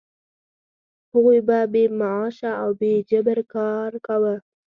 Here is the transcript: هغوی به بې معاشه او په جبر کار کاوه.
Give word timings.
هغوی 1.11 1.39
به 1.47 1.57
بې 1.73 1.83
معاشه 1.99 2.51
او 2.63 2.69
په 2.79 2.89
جبر 3.09 3.39
کار 3.53 3.91
کاوه. 4.05 4.35